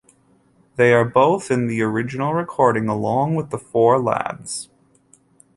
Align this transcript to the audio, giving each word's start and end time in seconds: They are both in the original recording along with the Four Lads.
They 0.77 0.93
are 0.93 1.05
both 1.05 1.51
in 1.51 1.67
the 1.67 1.83
original 1.83 2.33
recording 2.33 2.87
along 2.87 3.35
with 3.35 3.51
the 3.51 3.59
Four 3.59 3.99
Lads. 4.01 4.67